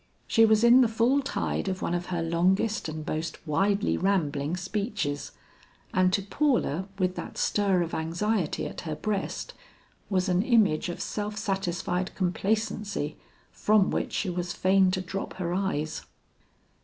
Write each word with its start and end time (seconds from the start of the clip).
She 0.25 0.45
was 0.45 0.63
in 0.63 0.81
the 0.81 0.87
full 0.87 1.21
tide 1.21 1.67
of 1.67 1.83
one 1.83 1.93
of 1.93 2.07
her 2.07 2.23
longest 2.23 2.89
and 2.89 3.05
most 3.05 3.37
widely 3.45 3.97
rambling 3.97 4.57
speeches, 4.57 5.31
and 5.93 6.11
to 6.11 6.23
Paula, 6.23 6.87
with 6.97 7.13
that 7.17 7.37
stir 7.37 7.83
of 7.83 7.93
anxiety 7.93 8.65
at 8.65 8.81
her 8.81 8.95
breast, 8.95 9.53
was 10.09 10.27
an 10.27 10.41
image 10.41 10.89
of 10.89 10.99
self 11.03 11.37
satisfied 11.37 12.15
complacency 12.15 13.15
from 13.51 13.91
which 13.91 14.11
she 14.13 14.29
was 14.31 14.53
fain 14.53 14.89
to 14.89 15.01
drop 15.01 15.33
her 15.35 15.53
eyes. 15.53 16.03